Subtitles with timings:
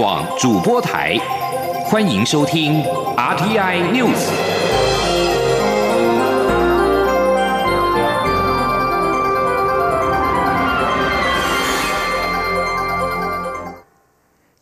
[0.00, 1.14] 广主播台，
[1.84, 2.82] 欢迎收听
[3.18, 4.99] RTI News。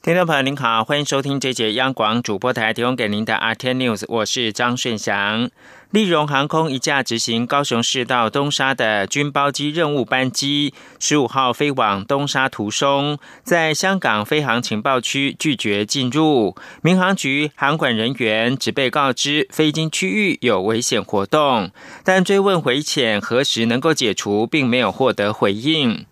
[0.08, 5.50] 听众朋友您好，欢迎收听这节央广主播台提供给您的 RT News，我是张顺祥。
[5.90, 16.56] 立荣航空一架执行高雄市到东沙的军包机任务班机，十五号飞往东沙途中，在香港飞航情报区拒绝进入。
[16.80, 21.70] 民航局航管人员只被告知飞经区域有危险活动，
[22.02, 26.06] 但追问回遣何时能够解除，并没有获得回应。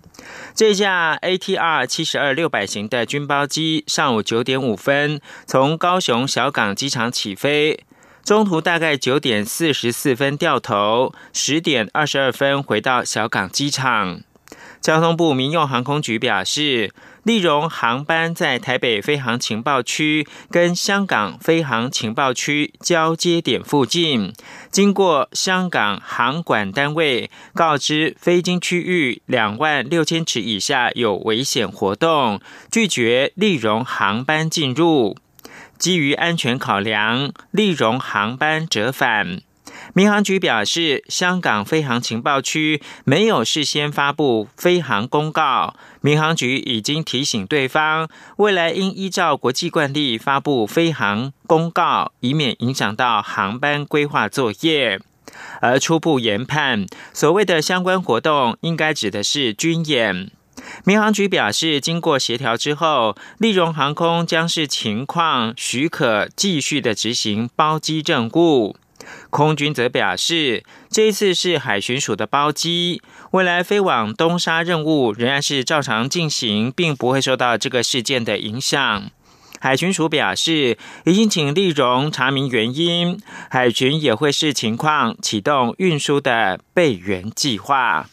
[0.54, 7.84] 这架 ATR 七十二六百型的军包机，上午九点五分从高雄小港机场起飞。
[8.24, 14.20] 中途大概九点四十四分掉头，十点二十二分回到小港机场。
[14.80, 16.92] 交通部民用航空局表示，
[17.26, 24.32] 利荣航班在台北飞航情报区跟香港飞航情报区交接点附近，
[24.70, 35.16] 经过香港航管单位告知飞经区域两万六千尺以下有危险活动，拒绝利荣航班进入。
[35.76, 39.40] 基于安全考量，利荣航班折返。
[39.92, 55.00] 民航局表示，香港飞航情报区没有事先发布飞航公告，民航局已经提醒对方，未来应依照国际惯例发布飞航公告，以免影响到航班规划作业。
[55.60, 60.30] 而初步研判，所谓的相关活动，应该指的是军演。
[60.84, 68.76] 民航局表示，经过协调之后，立荣航空将是情况许可继续的执行包机任务。
[69.30, 79.10] 空军则表示，这一次是海巡署的包机，未来飞往东沙任务仍然是照常进行，并不会受到这个事件的影响。
[79.58, 83.20] 海巡署表示，已经请立荣查明原因，
[83.50, 88.08] 海巡也会视情况启动运输的备援计划。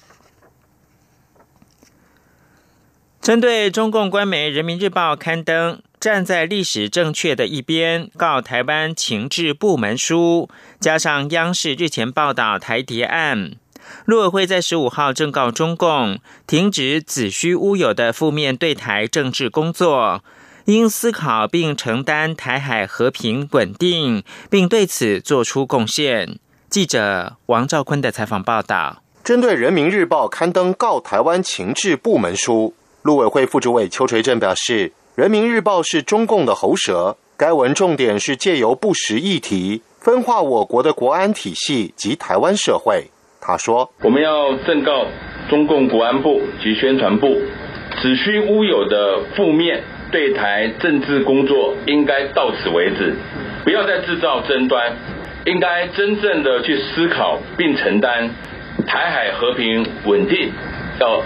[3.21, 10.49] 针对中共官媒《人民日报》刊登站在历史正确的一边告台湾情治部门书，
[10.83, 13.53] 加上央视日前报道台谍案，
[14.03, 20.21] 陆委会在十五号正告中共停止子虚乌有的负面对台政治工作，
[20.65, 26.37] 应思考并承担台海和平稳定，并对此做出贡献。
[26.69, 32.75] 记者王兆坤的采访报道：针对《人民日报》刊登告台湾情治部门书。
[33.03, 43.05] 陆委会副主委邱垂正表示，《人民日报》是中共的喉舌，该文重点是借由不实议题分化我国的国安体系及台湾社会。
[43.39, 45.05] 他说：“我们要正告
[45.49, 47.27] 中共国安部及宣传部，
[48.01, 49.81] 子虚乌有的负面
[50.11, 53.15] 对台政治工作应该到此为止，
[53.63, 54.93] 不要再制造争端，
[55.45, 58.29] 应该真正的去思考并承担
[58.85, 60.51] 台海和平稳定
[60.99, 61.21] 要。”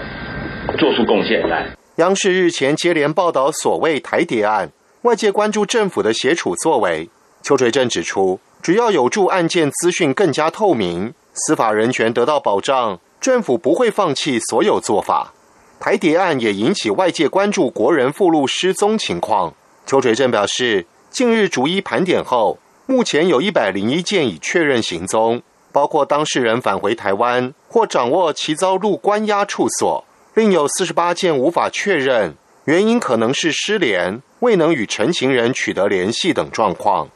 [0.78, 1.66] 做出贡献来。
[1.96, 4.70] 央视日前接连报道所谓台谍案，
[5.02, 7.08] 外界关注政府的协处作为。
[7.42, 15.32] 邱垂正指出，只要有助案件资讯更加透明，司法人权得到保障，政府不会放弃所有做法。
[15.80, 19.54] 台谍案也引起外界关注国人附录失踪情况。
[19.86, 25.40] 邱垂正表示，近日逐一盘点后，目前有一百零一件已确认行踪，
[25.72, 30.04] 包括当事人返回台湾或掌握其遭入关押处所。
[30.34, 37.08] 另有四十八件无法确认，原因可能是失联、未能与陈情人取得联系等状况。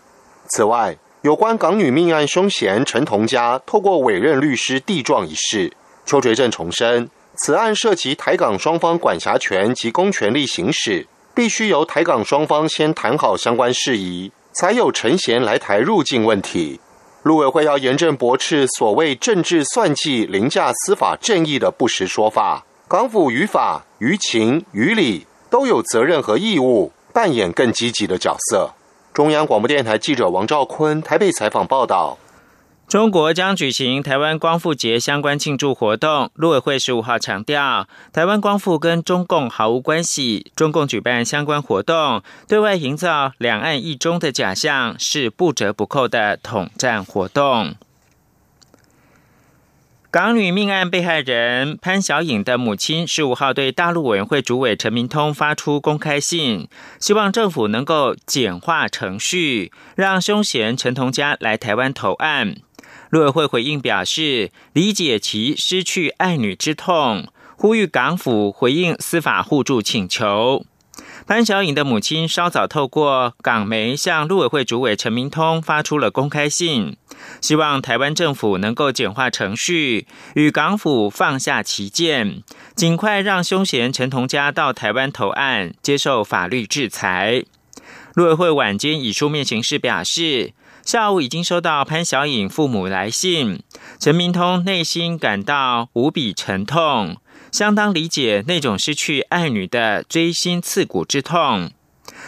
[0.49, 5.72] 此外，有关港女命案凶嫌陈同佳透过委任律师递状一事，
[6.05, 16.81] 邱垂正重申，此案涉及台港双方管辖权及公权力行使，必须由台港双方先谈好相关事宜，才有陈嫌来台入境问题。
[17.22, 22.66] 陆委会要严正驳斥所谓政治算计、凌驾司法正义的不实说法。
[22.88, 28.73] 港府于法、于情、于理都有责任和义务扮演更积极的角色。
[29.14, 32.17] 中央广播电台记者王兆坤台北采访报道：
[32.88, 36.31] 中国将举行台湾光复节相关庆祝活动。
[36.32, 40.50] 陆委会十五号强调，台湾光复跟中共毫无关系。
[40.56, 47.75] 中共举办相关活动，对外营造两岸一中的假象，是不折不扣的统战活动。
[50.12, 56.69] 港女命案被害人潘小颖的母亲十五号对大陆委员会主委陈明通发出公开信，
[57.00, 62.56] 希望政府能够简化程序，让凶嫌陈同佳来台湾投案。
[63.09, 70.67] 陆委会回应表示，理解其失去爱女之痛，呼吁港府回应司法互助请求。
[71.32, 76.99] 潘小颖的母亲稍早透过港媒向陆委会主委陈明通发出了公开信，
[77.40, 82.43] 希望台湾政府能够简化程序，与港府放下旗舰，
[82.76, 87.43] 尽快让凶嫌陈同佳到台湾投案，接受法律制裁。
[88.12, 90.52] 陆委会晚间以书面形式表示。
[90.85, 93.62] 下午已经收到潘小颖父母来信，
[94.00, 97.19] 陈明通内心感到无比沉痛，
[97.52, 101.70] 相当理解那种失去爱女的锥心刺骨之痛。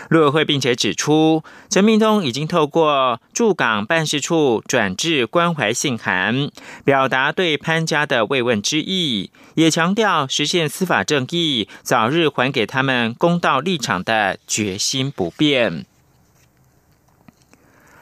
[0.08, 6.50] 陆委会并且指出，陈明通已经透过驻港办事处转至关怀信函，
[6.84, 15.86] 表达对潘家的慰问之意，也强调实现司法正义、早日还给他们公道立场的决心不变。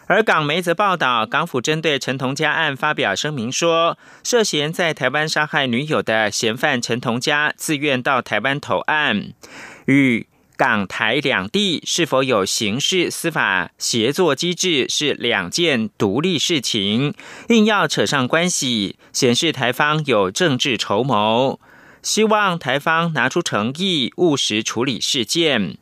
[0.06, 9.32] 而港媒则报道，港府针对陈同佳案发表声明说，涉嫌在台湾杀害女友的嫌犯陈同佳自愿到台湾投案，
[9.87, 10.26] 与
[10.56, 17.14] 港台两地是否有刑事司法协作机制是两件独立事情，
[17.48, 21.58] 硬要扯上关系，显示台方有政治筹谋，
[22.02, 25.78] 希望台方拿出诚意，务实处理事件。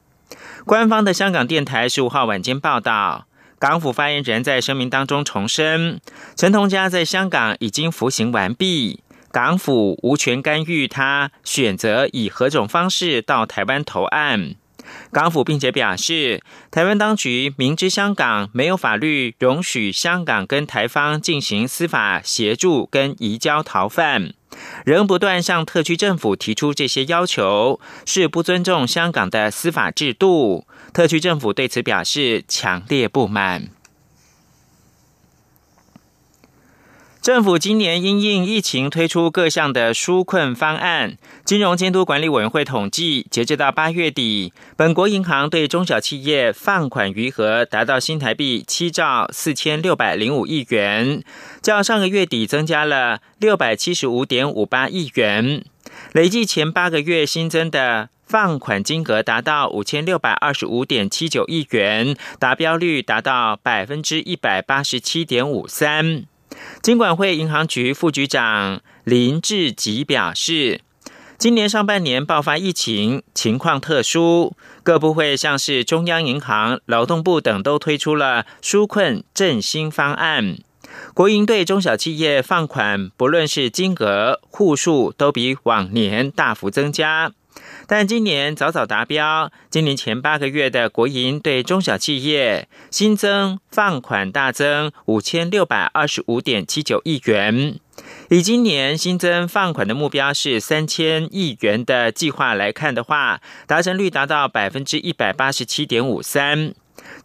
[0.64, 3.26] 官方的香港电台十五号晚间报道。
[3.60, 6.00] 港府发言人在声明当中重申，
[6.34, 14.54] 陈同佳在香港已经服刑完毕，港府无权干预他选择以何种方式到台湾投案。
[15.12, 24.32] 港府并且表示，台湾当局明知香港没有法律容许香港跟台方进行司法协助跟移交逃犯，
[24.84, 30.66] 仍不断向特区政府提出这些要求，是不尊重香港的司法制度。
[30.92, 33.68] 特区政府对此表示强烈不满。
[37.30, 41.16] 政府今年因应疫情推出各项的纾困方案。
[41.44, 51.22] 金融监督管理委员会统计，截至到八月底，本国银行对中小企业放款余额达到新台币七兆四千六百零五亿元，
[51.62, 55.64] 较上个月底增加了六百七十五点五八亿元。
[56.10, 58.08] 累计前八个月新增的。
[58.26, 66.26] 放款金额达到五千六百二十五点七九亿元，达标率达到百分之一百八十七点五三。
[66.82, 70.80] 金管会银行局副局长林志吉表示，
[71.38, 80.58] 今年上半年爆发疫情，情况特殊，各部会像是中央银行、劳动部等都推出了纾困振兴方案。
[81.14, 87.32] 国营对中小企业放款，不论是金额、户数，都比往年大幅增加。
[87.92, 97.80] 但今年早早达标，今年前八个月的国营对中小企业新增放款大增五千六百二十五点七九亿元，
[98.28, 106.72] 以今年新增放款的目标是三千亿元的计划来看的话，达成率达到百分之一百八十七点五三。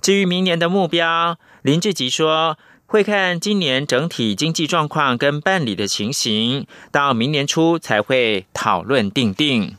[0.01, 2.57] 至于明年的目标，林志吉说
[2.87, 9.77] 会看今年整体经济状况跟办理的情形，到明年初才会讨论定定。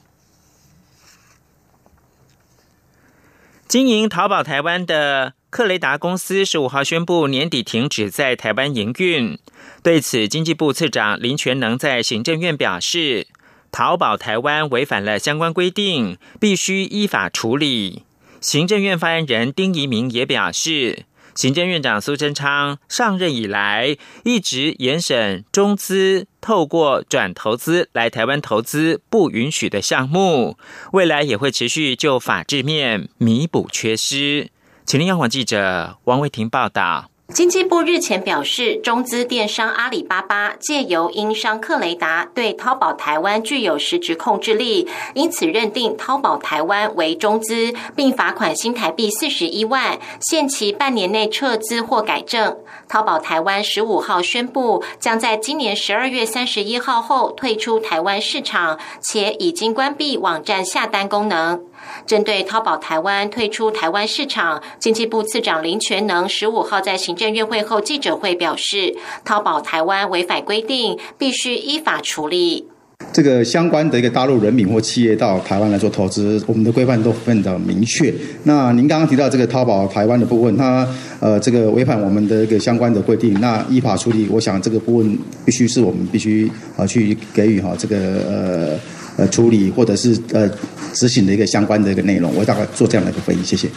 [3.69, 9.37] 经营淘宝台湾的克雷达公司十五号宣布年底停止在台湾营运。
[9.83, 13.27] 对此，经济部次长林全能在行政院表示，
[13.73, 18.05] 淘宝台湾违反了相关规定，必须依法处理。
[18.41, 21.05] 行政院发言人丁仪明也表示。
[21.37, 30.57] 行政院长苏贞昌上任以来，一直严审中资透过转投资来台湾投资不允许的项目，
[30.93, 34.51] 未来也会持续就法制面弥补缺失。
[34.87, 37.11] 请听央广记者王维婷报道。
[37.35, 52.57] 经济部日前表示，中资电商阿里巴巴借由英商克雷达对淘宝台湾具有实质控制力，因此认定淘宝台湾为中资，并罚款新台币四十一万，限期半年内撤资或改正。
[52.89, 61.65] 淘宝台湾十五号宣布，将在今年十二月三十一号后退出台湾市场，且已经关闭网站下单功能。
[62.07, 72.69] 针对淘宝台湾退出台湾市场，经济部次长林全能十五号在行政院会后记者会表示，淘宝台湾违反规定，必须依法处理。
[73.13, 78.13] 这个相关的一个大陆人民或企业到台湾来做投资，我们的规范都分得明确。
[78.45, 80.89] 那您刚刚提到这个淘宝台湾的部分，它
[81.21, 87.97] 呃这个违反我们的一个相关的规定，那依法处理，我想这个部分必须是我们必须啊去给予哈这个
[88.29, 88.96] 呃。
[89.17, 90.49] 呃，处理或者是呃
[90.93, 93.69] 执行的一个相关的一个内容，我大概做这样的一个回应，谢谢。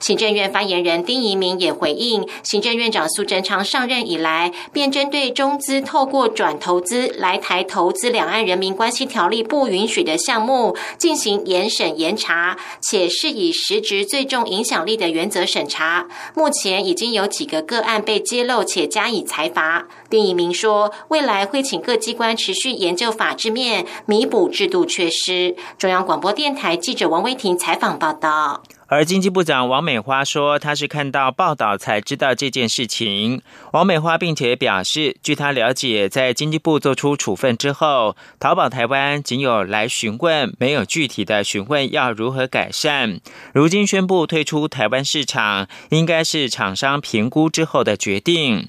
[0.00, 16.06] 行政院发言人丁仪明也回应，行政院长苏贞昌上任以来，便针对中资透过转投资来台投资两岸人民关系条例不允许的项目进行严审严查，且是以实质最重影响力的原则审查。
[16.34, 19.86] 目前已经有几个个案被揭露且加以裁罚。
[20.08, 25.56] 丁仪明说，未来会请各机关持续研究法制面，弥补制度缺失。
[25.78, 28.62] 中央广播电台记者王威婷采访报道。
[28.88, 33.42] 而经济部长王美花说，她是看到报道才知道这件事情。
[33.72, 43.20] 王美花并且表示，据她了解，在经济部做出处分之后，淘宝台湾仅有来询问，没有具体的询问要如何改善。
[43.52, 48.68] 如今宣布退出台湾市场，应该是厂商评估之后的决定。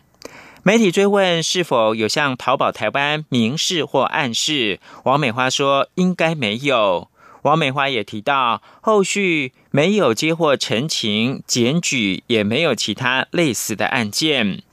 [0.64, 7.10] 媒体追问是否有向淘宝台湾明示或暗示，王美花说应该没有。
[7.44, 14.64] 王美花也提到，后续没有接获陈情、检举，也没有其他类似的案件。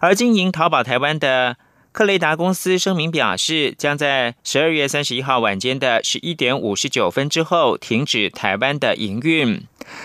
[0.00, 1.56] 而经营淘宝台湾的
[1.90, 9.64] 克雷达公司声明表示，将在十二月三十一号晚间的十一点五十九分之后停止台湾的营运。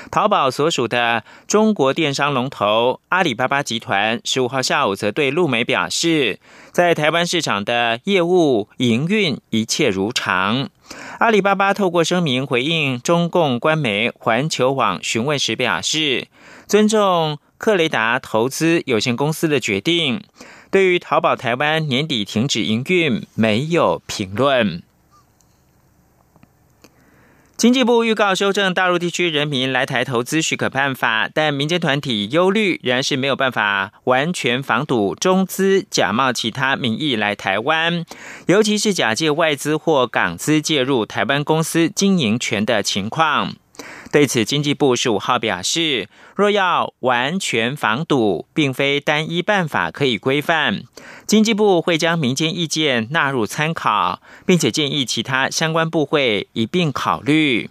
[0.10, 6.40] 淘宝所属的中国电商龙头阿里巴巴集团十五号下午则对路媒表示，
[6.72, 10.70] 在台湾市场的业务营运一切如常。
[11.22, 16.28] 阿里巴巴透过声明回应中共官媒环球网询问时表示，
[16.66, 20.24] 尊重克雷达投资有限公司的决定，
[20.72, 24.82] 对于淘宝台湾年底停止营运没有评论。
[27.62, 38.04] 经济部预告修正大陆地区人民来台投资许可办法，但民间团体忧虑仍然是没有办法完全防堵中资假冒其他名义来台湾，
[38.48, 43.54] 尤其是假借外资或港资介入台湾公司经营权的情况。
[44.12, 50.84] 对此，经济部十五号表示，若要完全防堵，并非单一办法可以规范。
[51.32, 57.70] 经济部会将民间意见纳入参考，并且建议其他相关部会一并考虑。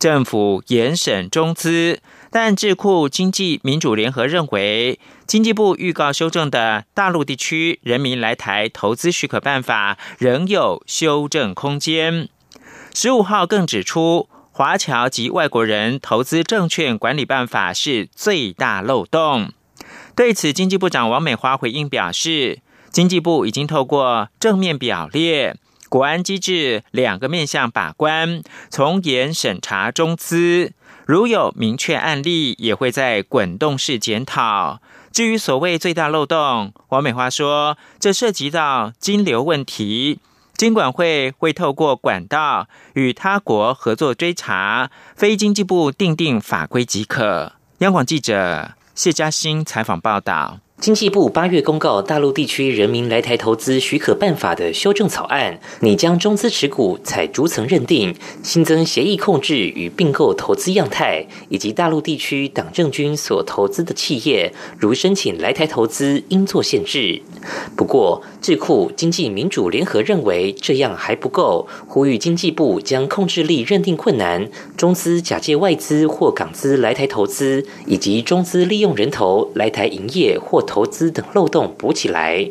[0.00, 12.28] 政府严审中资，但智库经济民主联合认为，经济部预告修正的大陆地区人民来台投资许可办法仍有修正空间。
[12.92, 14.28] 十五号更指出。
[14.50, 19.52] 华侨及外国人投资证券管理办法是最大漏洞。
[20.16, 22.58] 对此，经济部长王美花回应表示，
[22.90, 25.56] 经济部已经透过正面表列、
[25.88, 30.72] 国安机制两个面向把关，从严审查中资，
[31.06, 34.80] 如有明确案例，也会在滚动式检讨。
[35.12, 40.20] 至于所谓最大漏洞，王美花说，这涉及到金流问题。
[40.54, 47.52] 经管会会透过管道与他国合作追查，非经济部定定法规即可。
[47.78, 50.58] 央广记者谢嘉欣采访报道。
[50.80, 67.22] 经济部八月公告大陆地区人民来台投资许可办法的修正草案，拟将中资持股采逐层认定，新增协议控制与并购投资样态，以及大陆地区党政军所投资的企业，如申请来台投资应做限制。
[67.74, 82.48] 不过，智库经济民主联合认为这样还不够，呼吁经济部将控制力认定困难、中资假借外资或港资来台投资，以及中资利用人头来台营业或投资等漏洞补起来。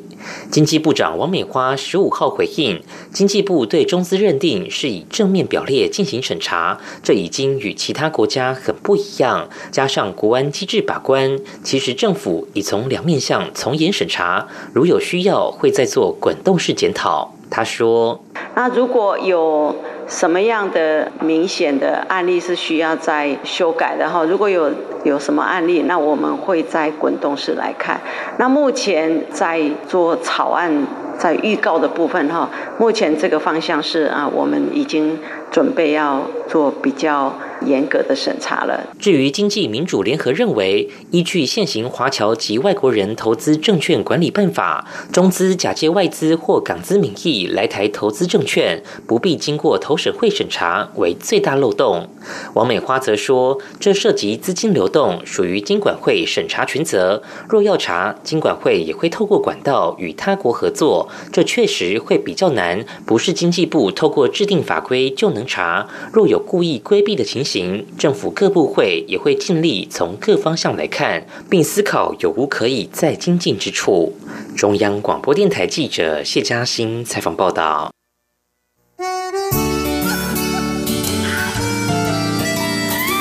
[0.51, 2.81] 经济部长王美花十五号回应，
[3.13, 9.47] 经济部对中资认定是以正面表列进行审查，这已经与其他国家很不一样。
[9.71, 17.33] 加上国安机制把关，其实政府已从两面向从严审查，如有需要会再做滚动式检讨。
[17.49, 18.21] 他说
[18.55, 19.75] ：“那如果有。”
[20.09, 24.23] 什么样的明显的案例是需要再修改的哈？
[24.23, 24.71] 如果有
[25.07, 27.99] 有什么案例，那我们会在滚动式来看。
[28.37, 30.85] 那目前在做草案
[31.17, 37.33] 在预告的部分哈，目前这个方向是啊，我们已经准备要做比较。
[37.65, 38.87] 严格的审查了。
[38.99, 52.09] 至于经济民主联合认为，依据现行华侨及外国人投资证券管理办法，中资假借外资或港资名义来台投资证券，不必经过投审会审查，为最大漏洞。
[52.53, 57.21] 王美花则说，这涉及资金流动，属于金管会审查权责。
[57.49, 65.87] 若要查，金管会也会透过管道与他国合作，这确实会比较难，不是经济部透过制定法规就能查。
[66.11, 74.13] 若有故意规避的情行，政府各部会也会尽力从各方向来看，并思考有无可以再精进之处。
[74.55, 77.89] 中央广播电台记者谢嘉欣采访报道。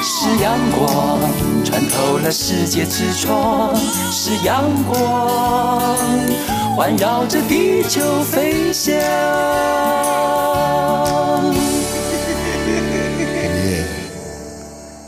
[0.02, 1.20] 是阳光
[1.64, 2.04] 穿透。
[2.26, 5.96] 了世界之窗是阳光，
[6.74, 8.96] 环绕着地球飞翔。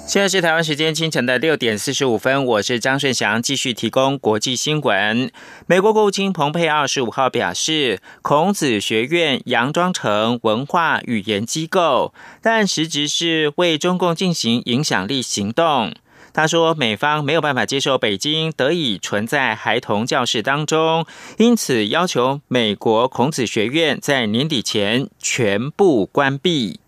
[0.09, 5.31] 现在是台湾时间清晨的六点四十五分，我是张顺祥，继续提供国际新闻。
[5.67, 15.93] 美国国务卿蓬佩奥十五号表示，孔子学院佯装成文化语言机构，但实质是为中共进行影响力行动。
[16.33, 21.05] 他说，美方没有办法接受北京得以存在孩童教室当中，
[21.37, 26.81] 因此要求美国孔子学院在年底前全部关闭。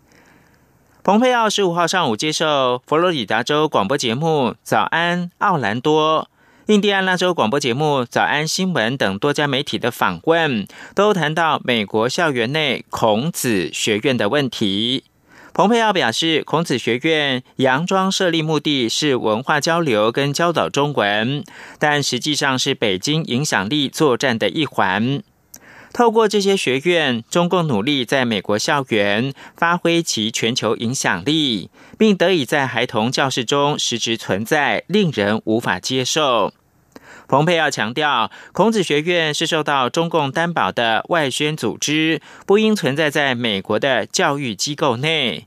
[1.02, 6.28] 蓬佩奥十五号上午接受佛罗里达州广播节目《早安奥兰多》、
[6.73, 15.04] 印第安纳州广播节目《早安新闻》等多家媒体的访问，都谈到美国校园内孔子学院的问题。
[15.54, 21.42] 蓬佩奥表示，孔子学院佯装设立目的是文化交流跟教导中文，
[21.78, 25.23] 但实际上是北京影响力作战的一环。
[25.92, 31.68] 透过这些学院，中共努力在美国校园发挥其全球影响力，
[31.99, 36.52] 并得以在孩童教室中实质存在，令人无法接受。
[37.26, 45.47] 蓬佩奥强调，孔子学院是受到中共担保的外宣组织，不应存在在美国的教育机构内。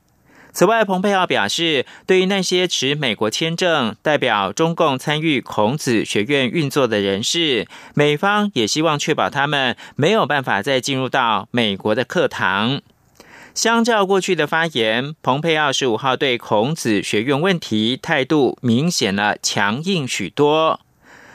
[0.54, 12.80] 此外，蓬佩奥表示，对于那些持美国签证代表中共参与孔子学院运作的人士，美方也希望确保他们没有办法再进入到美国的课堂。
[13.52, 20.80] 相较过去的发言，蓬佩奥十五号对孔子学院问题态度明显了强硬许多。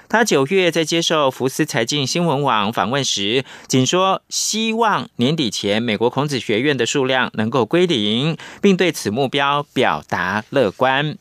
[0.09, 11.15] 他九月在接受福斯财经新闻网访问时，仅说希望年底前美国孔子学院的数量能够归零，并对此目标表达乐观。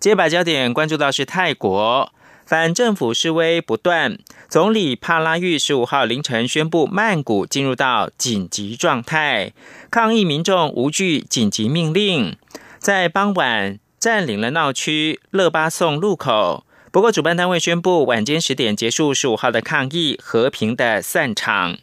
[0.00, 2.10] 接把焦点关注到是泰国
[2.46, 4.18] 反政府示威不断，
[4.48, 9.52] 总理帕拉育十五号凌晨宣布曼谷进入到紧急状态，
[9.90, 12.34] 抗议民众无惧紧急命令，
[12.78, 16.64] 在傍晚占领了闹区勒巴颂路口。
[16.94, 21.76] 不过，主办单位宣布晚间十点结束十五号的抗议，和平的散场。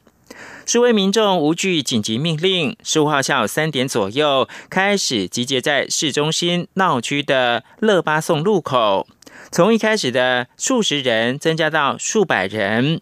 [0.65, 9.06] 示威民众无惧紧急命令，十五号下午三点左右开始集结在市中心闹区的勒巴颂路口，
[9.52, 13.02] 从一开始的数十人增加到数百人。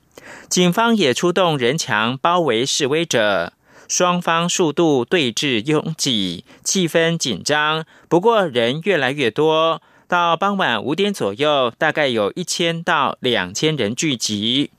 [0.50, 3.54] 警方也出动人墙包围示威者，
[3.88, 7.86] 双方数度对峙拥挤，气氛紧张。
[8.08, 9.84] 不过人越来越多。
[10.10, 14.72] 到傍晚五点左右，大概有一千到两千人聚集，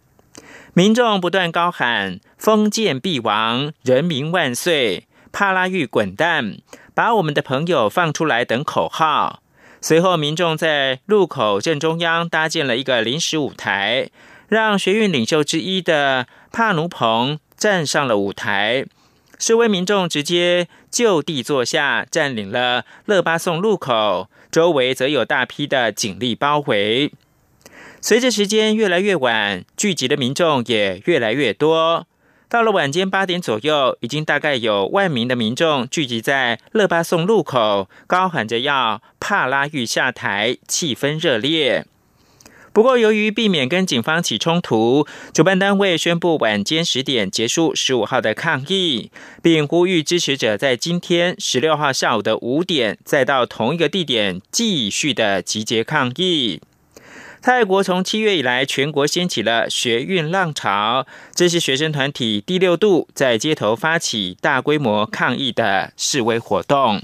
[0.74, 6.56] 民众不断高喊“封建必亡，人民万岁，帕拉玉滚蛋，
[6.96, 9.40] 把我们的朋友放出来”等口号。
[9.80, 14.10] 随后，民众在路口正中央搭建了一个临时舞台，
[14.48, 18.84] 让学运领袖之一的帕努蓬站上了舞台。
[19.38, 24.28] 示威民众直接就地坐下，占领了勒巴颂路口。
[24.50, 27.12] 周围则有大批的警力包围。
[28.00, 32.06] 随着时间越来越晚，聚集的民众也越来越多。
[32.48, 41.86] 到了晚间八点左右，已经大概有万名的民众聚集在勒巴颂路口，高喊着要帕拉玉下台，气氛热烈。
[42.72, 45.04] 不过，由于避免跟警方起冲突，
[45.35, 49.11] 主办单位宣布晚间十点结束十五号的抗议，
[49.42, 56.61] 并呼吁支持者在今天十六号下午的五点再到同一个地点继续的集结抗议。
[57.42, 67.02] 泰国从七月以来，全国掀起了学运浪潮，这是学生团体第六度在街头发起大规模抗议的示威活动。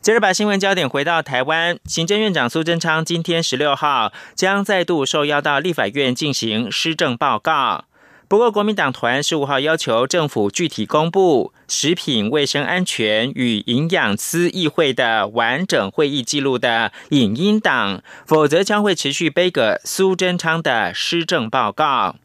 [0.00, 7.84] 接着把新闻焦点回到台湾，行政院长苏贞昌今天十六号将再度受邀到立法院进行施政报告。
[8.28, 22.16] 不过，国民党团十五号要求政府具体公布食品卫生安全与营养司议会的完整会议记录的影音档，否则将会持续背个苏贞昌的施政报告。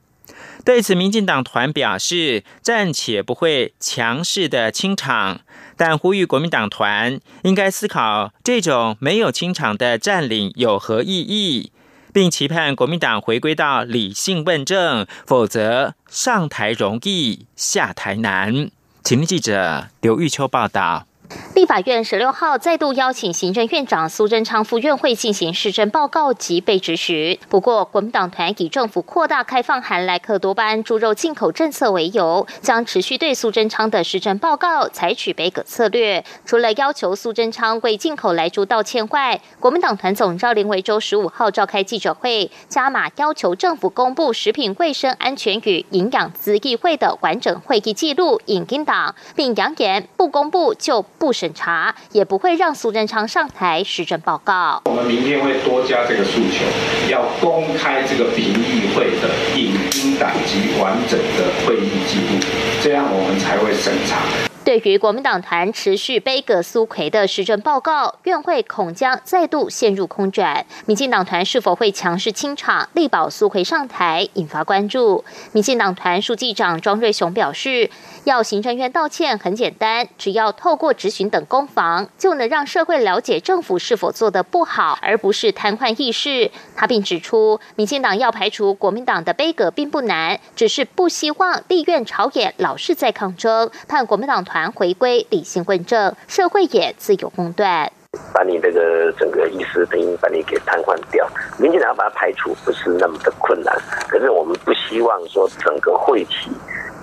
[0.65, 5.41] 对此，民进党团表示暂且不会强势的清场。
[5.76, 11.71] 但呼吁国民党团应该思考这种没有清场的占领有何意义，
[12.13, 18.69] 并期盼国民党回归到理性问政，否则上台容易下台难。
[19.04, 21.08] 请记者刘玉秋报道。
[21.56, 27.38] 立法院十六号再度邀请行政院长苏贞昌赴院会进行施政报告及被质询。
[27.48, 36.26] 不过，国民党团以政府扩大开放含莱克多巴胺猪肉进口政策为由，将持续对苏贞昌的施政报告采取北葛策略。
[36.46, 51.34] 除了要求苏贞昌为进口来猪道歉外，国民党团总召林维洲十五号召开记者会，加码要求政府公布食品卫生安全与营养资议会的完整会议记录，引进党，并扬言不公布就不。
[51.34, 54.80] 审查也不会让苏贞昌上台施政报告。
[54.86, 56.64] 我们明天会多加这个诉求，
[57.10, 62.40] 要公开这个评议会的影音档及完整的会议记录，
[62.84, 64.20] 这样我们才会审查。
[64.64, 70.66] 对于国民党团持续背葛苏奎的施政报告，院会恐将再度陷入空转。
[70.86, 75.26] 民进党团是否会强势清场，力保苏奎上台，引发关注。
[75.52, 77.90] 民进党团书记长庄瑞雄表示，
[78.26, 86.50] 要行政院道歉很简单，只要透过质询等攻防，就能让社会了解政府是否做得不好，而不是瘫痪议事。
[86.76, 94.72] 他并指出，民进党要排除国民党的背葛并不难，只是不希望立院朝野老是在抗争，盼国民党团。
[94.72, 97.92] 回归理性问政，社会也自有公断。
[98.34, 103.76] 把你这个整个意识等于把你给瘫痪掉，民进党要把它排除不是那么的困难，
[104.08, 106.50] 可是我们不希望说整个会期。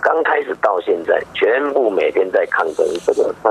[0.00, 2.86] 刚开始到现在，全部每天在抗争。
[3.04, 3.50] 这个他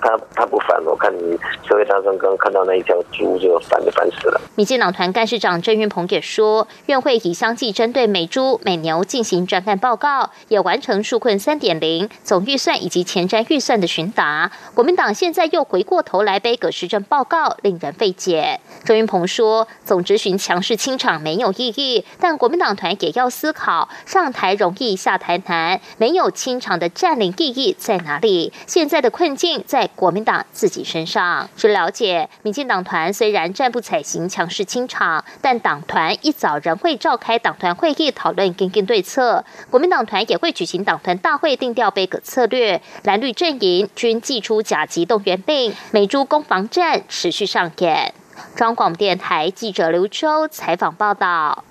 [0.00, 4.40] 他他不烦，我看你社会大众刚看到那一条猪就烦的烦死了。
[4.56, 14.50] 民进党团干事长郑运鹏也说，院会已相继针对美猪美牛进行专案报告，也完成纾困三点零总预算以及前瞻预算的询答。
[14.74, 18.60] 国民党现在又回过头来背葛施政报告，令人费解。
[18.84, 25.80] 郑运鹏说，总执询强势清场没有意义，但国民党团也要思考，上台容易下台难。
[25.98, 28.52] 没有清场的占领意义在哪里？
[28.66, 31.48] 现在的困境在国民党自己身上。
[31.56, 39.44] 据了解，民进党团虽然暂不采行强势清场，但党团一早仍会召开党团会议讨论跟进对策。
[39.70, 42.80] 国民党团也会举行党团大会，定调背葛策略。
[43.02, 48.14] 蓝绿阵营均祭出甲级动员令，美珠攻防战持续上演。
[48.56, 51.64] 中广电台记者刘秋采访报道。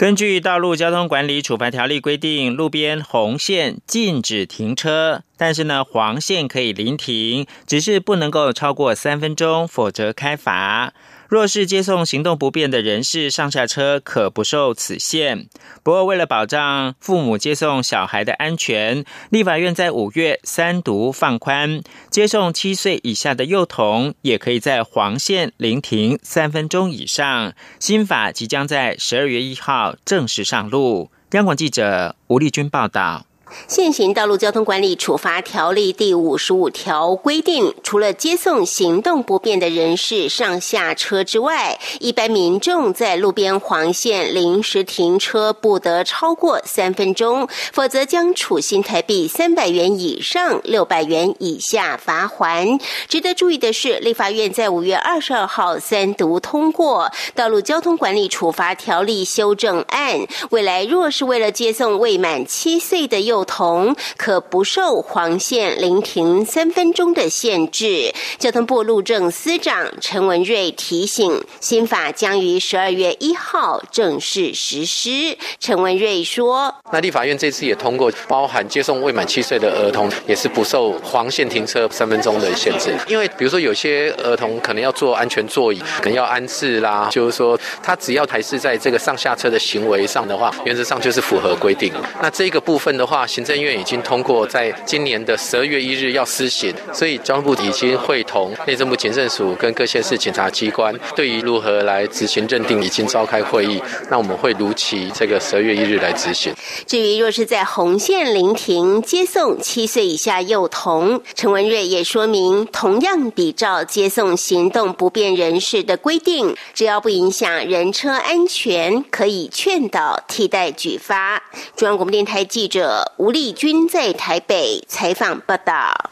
[0.00, 10.94] 根据《道路交通管理处罚条例》规定，路边红线禁止停车，但是呢，黄线可以临停，只是不能够超过三分钟，否则开罚。
[11.30, 15.46] 若是接送行动不便的人士上下车，可不受此限。
[15.84, 27.54] 不过，为了保障父母接送小孩的安全，立法院在五月三读放宽，接送七岁以下的幼童也可以在黄线临停三分钟以上。
[27.78, 31.12] 新法即将在十二月一号正式上路。
[31.30, 33.29] 央广记者吴丽君报道。
[33.66, 52.78] 现行道路交通管理处罚条例第五十五条规定，除了接送行动不便的人士上下车之外，一般民众在路边黄线临时停车不得超过三分钟，否则将处新台币三百元以上六百元以下罚款。
[53.08, 60.18] 值得注意的是，立法院在五月二十二号三读通过《道路交通管理处罚条例修正案》，
[60.50, 68.12] 未来若是为了接送未满七岁的幼童可不受黄线临停三分钟的限制。
[68.38, 75.36] 交通部路政司长陈文瑞提醒，新法将于十二月一号正式实施。
[75.58, 82.94] 陈文瑞说：“那立法院这次也通过，包含接送未满七岁的儿童，也是不受黄线停车三分钟的限制。
[83.08, 91.92] 因为比如说有些儿童可能要坐安全座椅，可能要安置啦，就是说他只要还是在这个上下车的行为上的话，原则上就是符合规定。
[92.22, 103.80] 那这个部分的话。”行政院已经通过，在今年的十二月一日要施行，所以交通部已经会同内政部警政署跟各县市检察机关，对于如何来执行认定，已经召开会议。
[104.10, 106.52] 那我们会如期这个十二月一日来执行。
[106.88, 121.40] 至于若是在红线临停接送七岁以下幼童，陈文瑞也说明，同样比照接送行动不便人士的规定，只要不影响人车安全，可以劝导替代举发。
[121.76, 123.12] 中央广播电台记者。
[123.20, 126.10] 吴丽君在台北采访报道。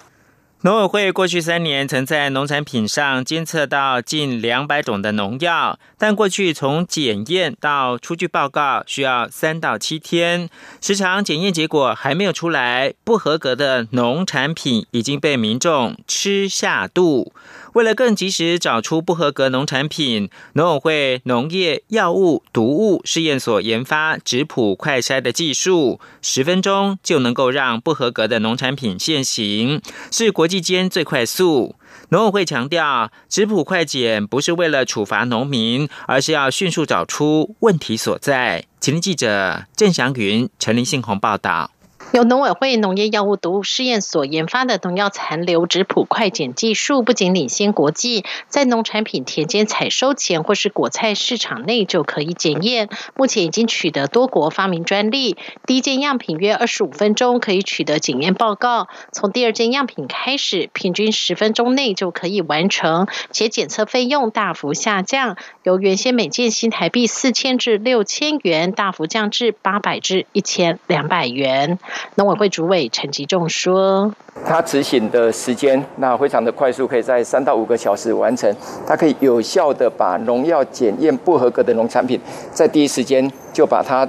[0.60, 10.50] 农委会过去三年曾在农产品上监测到近两百种的农药，但过去从检验到出具报告需要三到七天，
[10.82, 17.32] 时常检验结果还没有出来，不合格的农产品已经被民众吃下肚。
[17.74, 31.76] 为了更及时找出不合格农产品，农委会农业药物毒物试验所研发质谱快筛的技术，十分钟就能够让不合格的农产品现形，是国际间最快速。
[32.10, 38.64] 农委会强调，质谱快检不是为了处罚农民，而是要迅速找出问题所在。
[38.80, 41.70] 请听记者郑祥云、陈林信宏报道。
[42.12, 52.88] 由农委会农业药物毒物试验所研发的农药残留质谱快检技术，不仅领先国际，在农产品田间采收前或是果菜市场内就可以检验。
[53.14, 71.78] 目前已经取得多国发明专利，第一件样品约二十五分钟可以取得检验报告，从第二件样品开始，平均十分钟内就可以完成，且检测费用大幅下降，由原先每件新台币四千至六千元，大幅降至八百至一千两百元。
[72.16, 74.12] 农委会主委陈吉仲说
[74.44, 78.52] ：“它执行的时间那非常的快速，可以在三到五个小时完成。
[78.86, 82.20] 它可以有效的把农药检验不合格的农产品，
[82.52, 84.06] 在第一时间就把它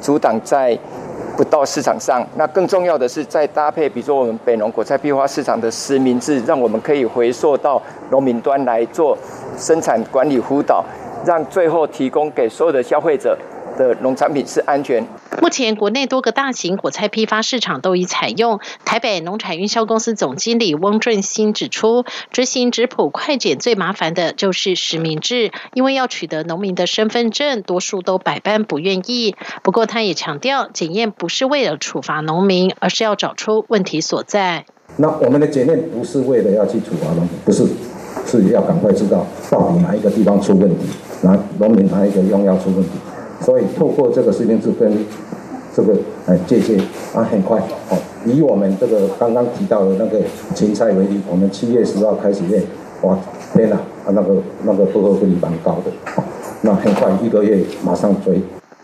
[0.00, 0.78] 阻挡在
[1.36, 2.26] 不到市场上。
[2.36, 9.16] 那更重要的是，在搭配比如说我们北农果菜批发市场的实名制，让我们可以回溯到农民端来做
[9.56, 10.84] 生产管理辅导，
[11.24, 13.36] 让最后提供给所有的消费者。”
[13.76, 15.06] 的农产品是安全。
[15.40, 18.58] 目前国内多个大型果菜批发市场都已采用。
[18.84, 29.36] 台北农产运销公司总经理翁俊兴指出，执行质谱快检最麻烦的就是实名制，因为要取得农民的身份证，多数都百般不愿意。
[29.62, 34.64] 不过他也强调，检验不是为了处罚农民，而是要找出问题所在。
[34.96, 37.66] 那我们的检验不是为了要去处罚农民，不是，
[38.26, 40.86] 是要赶快知道到底哪一个地方出问题，
[41.22, 42.90] 哪农民哪一个用药出问题。
[43.40, 44.92] 所以透过这个时间制跟
[45.74, 45.94] 这个
[46.26, 46.78] 呃借鉴
[47.14, 47.58] 啊，很快
[47.90, 47.98] 哦。
[48.24, 50.20] 以我们这个刚刚提到的那个
[50.54, 52.62] 芹菜为例，我们七月十号开始练，
[53.02, 53.16] 哇，
[53.54, 55.92] 天哪，啊那个那个负荷率蛮高的，
[56.62, 58.40] 那很快一个月马上追。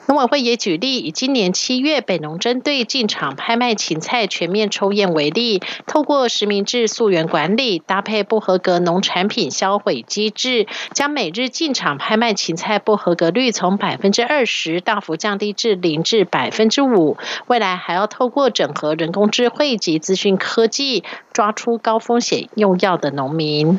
[0.09, 17.17] 农委会也举例，以今年七月北农针对进场拍卖芹菜全面抽验为例，透过实名制溯源管理，搭配不合格农产品销毁机制，将每日进场拍卖芹菜不合格率从百分之二十大幅降低至零至百分之五。
[17.47, 23.79] 未来还要透过整合人工智慧及资讯科技，抓出高风险用药的农民。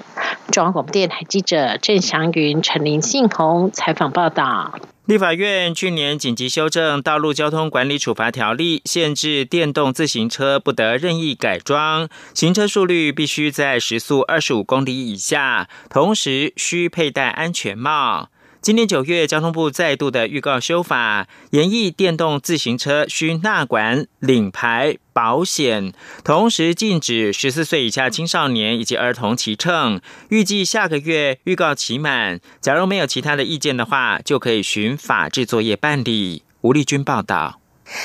[0.51, 4.79] 中央广播电台记者郑祥云、陈林信宏采访报道。
[5.05, 18.29] 立法院去年紧急修正《道路交通管理处罚条例》，限制电动自行车不得任意改装，行车速率必须在时速二十五公里以下，同时需佩戴安全帽。
[18.63, 25.91] 今年九月，交通部再度的预告修法，研议电动自行车需纳管、领牌、保险，
[26.23, 29.99] 同时禁止十四岁以下青少年以及儿童骑乘。
[30.29, 36.43] 预计下个月预告期满，假如没有其他的意见的话，就可以循法制作业办理。
[36.61, 37.62] 吴立军报道。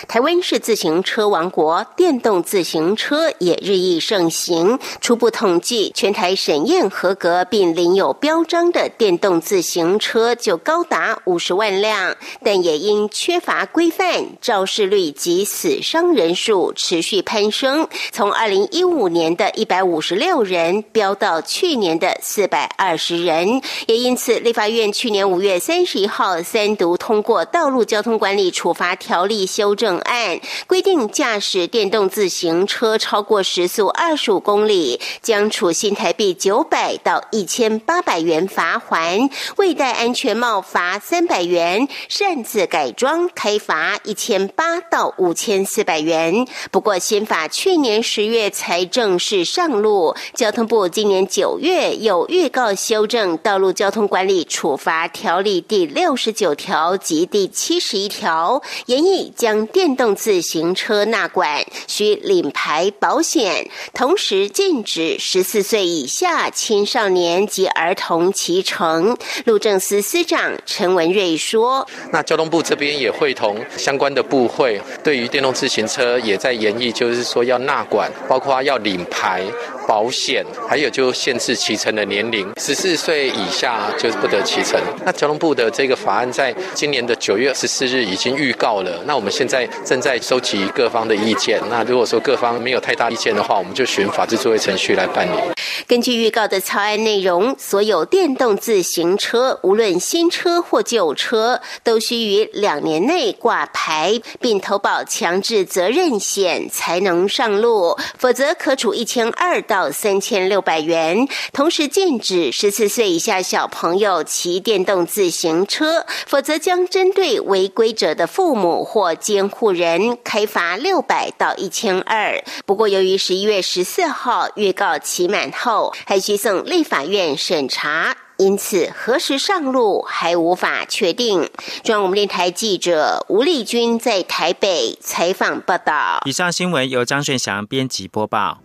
[0.08, 4.78] 台湾是自行车王国，电动自行车也日益盛行。
[5.00, 23.62] 初步统计，全台审验合格并领有标章的电动自行车就高达五十万辆，但也因缺乏规范，肇事率及死伤人数持续攀升，从二零一五年的一百五十六人飙到去年的四百二十人。
[23.86, 29.67] 也因此，立法院去年五月三十一号三读通过《道路交通管理处罚条例》修。
[29.68, 39.28] 修正案规定，驾驶电动自行车超过时速二十五公里，将处新台币九百到一千八百元罚还；
[39.58, 46.46] 未戴安全帽罚三百元；擅自改装开罚一千八到五千四百元。
[46.70, 59.57] 不过，新法去年十月才正式上路，交通部今年九月有预告修正《道路交通管理处罚条例》第六十九条及第七十一条，严议将。
[59.66, 69.16] 电动自行车纳管需领牌保险，同时禁止十四岁以下青少年及儿童骑乘。
[69.44, 79.42] 路政司司长陈文瑞说：“那交通部这边也会同相关的部会，对于电动自行车也在研议，就是说要纳管，包括要领牌。”
[79.88, 84.78] 保险，还有就限制骑乘的年龄，十四岁以下就是不得骑乘。
[85.02, 89.02] 那交通部的这个法案在今年的九月十四日已经预告了。
[89.06, 91.58] 那我们现在正在收集各方的意见。
[91.70, 95.40] 那如果说各方没有太大意见的话，我们就循法制作业程序来办理。
[95.86, 109.77] 根据预告的草案内容，所有电动自行车，无论新车或旧车，都需于两年内挂牌，并投保强制责任险才能上路，否则可处一千二到。
[109.78, 111.28] 到三千六百元。
[111.52, 122.42] 同时禁止十四岁以下小朋友骑电动自行车，否则将针对违规者的父母或监护人开罚六百到一千二。
[122.66, 128.16] 不过，由于十一月十四号预告期满后，还需送立法院审查。
[128.38, 131.50] 因此，何时上路还无法确定。
[131.82, 136.20] 中央五电台记者吴丽君在台北采访报道。
[136.24, 138.58] 以上新闻由张顺祥编辑播报。